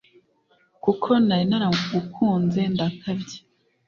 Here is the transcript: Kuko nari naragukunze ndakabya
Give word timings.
Kuko 0.83 1.09
nari 1.25 1.45
naragukunze 1.49 2.61
ndakabya 2.73 3.39